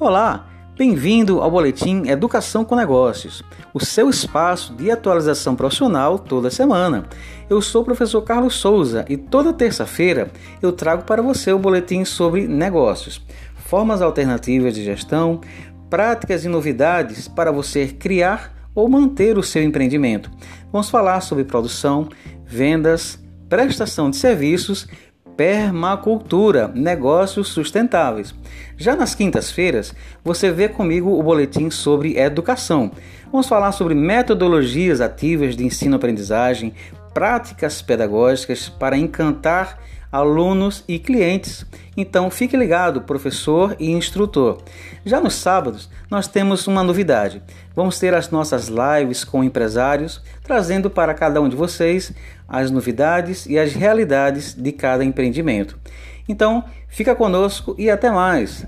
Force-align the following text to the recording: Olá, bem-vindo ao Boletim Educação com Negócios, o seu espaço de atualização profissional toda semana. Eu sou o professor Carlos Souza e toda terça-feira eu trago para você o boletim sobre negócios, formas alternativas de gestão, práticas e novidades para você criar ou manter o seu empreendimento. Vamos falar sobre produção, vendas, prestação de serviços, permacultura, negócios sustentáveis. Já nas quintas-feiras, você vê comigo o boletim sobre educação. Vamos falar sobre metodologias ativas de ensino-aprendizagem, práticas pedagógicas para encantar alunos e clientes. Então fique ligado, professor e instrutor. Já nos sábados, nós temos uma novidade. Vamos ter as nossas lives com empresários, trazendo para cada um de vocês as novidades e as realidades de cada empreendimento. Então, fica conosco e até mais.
Olá, 0.00 0.48
bem-vindo 0.78 1.42
ao 1.42 1.50
Boletim 1.50 2.08
Educação 2.08 2.64
com 2.64 2.74
Negócios, 2.74 3.42
o 3.74 3.84
seu 3.84 4.08
espaço 4.08 4.72
de 4.72 4.90
atualização 4.90 5.54
profissional 5.54 6.18
toda 6.18 6.48
semana. 6.48 7.04
Eu 7.50 7.60
sou 7.60 7.82
o 7.82 7.84
professor 7.84 8.22
Carlos 8.22 8.54
Souza 8.54 9.04
e 9.10 9.18
toda 9.18 9.52
terça-feira 9.52 10.30
eu 10.62 10.72
trago 10.72 11.02
para 11.02 11.20
você 11.20 11.52
o 11.52 11.58
boletim 11.58 12.06
sobre 12.06 12.48
negócios, 12.48 13.20
formas 13.56 14.00
alternativas 14.00 14.74
de 14.74 14.82
gestão, 14.82 15.42
práticas 15.90 16.46
e 16.46 16.48
novidades 16.48 17.28
para 17.28 17.52
você 17.52 17.86
criar 17.86 18.70
ou 18.74 18.88
manter 18.88 19.36
o 19.36 19.42
seu 19.42 19.62
empreendimento. 19.62 20.30
Vamos 20.72 20.88
falar 20.88 21.20
sobre 21.20 21.44
produção, 21.44 22.08
vendas, 22.46 23.22
prestação 23.50 24.08
de 24.08 24.16
serviços, 24.16 24.88
permacultura, 25.36 26.68
negócios 26.74 27.48
sustentáveis. 27.48 28.34
Já 28.76 28.96
nas 28.96 29.14
quintas-feiras, 29.14 29.94
você 30.24 30.50
vê 30.50 30.68
comigo 30.68 31.18
o 31.18 31.22
boletim 31.22 31.70
sobre 31.70 32.18
educação. 32.18 32.90
Vamos 33.30 33.48
falar 33.48 33.72
sobre 33.72 33.94
metodologias 33.94 35.00
ativas 35.00 35.56
de 35.56 35.64
ensino-aprendizagem, 35.64 36.74
práticas 37.14 37.82
pedagógicas 37.82 38.68
para 38.68 38.96
encantar 38.96 39.78
alunos 40.10 40.84
e 40.88 40.98
clientes. 40.98 41.64
Então 41.96 42.30
fique 42.30 42.56
ligado, 42.56 43.02
professor 43.02 43.76
e 43.78 43.90
instrutor. 43.90 44.58
Já 45.04 45.20
nos 45.20 45.34
sábados, 45.34 45.88
nós 46.10 46.26
temos 46.26 46.66
uma 46.66 46.82
novidade. 46.82 47.42
Vamos 47.74 47.98
ter 47.98 48.14
as 48.14 48.30
nossas 48.30 48.68
lives 48.68 49.24
com 49.24 49.44
empresários, 49.44 50.22
trazendo 50.42 50.90
para 50.90 51.14
cada 51.14 51.40
um 51.40 51.48
de 51.48 51.56
vocês 51.56 52.12
as 52.48 52.70
novidades 52.70 53.46
e 53.46 53.58
as 53.58 53.72
realidades 53.72 54.54
de 54.54 54.72
cada 54.72 55.04
empreendimento. 55.04 55.78
Então, 56.28 56.64
fica 56.88 57.14
conosco 57.14 57.74
e 57.78 57.90
até 57.90 58.10
mais. 58.10 58.66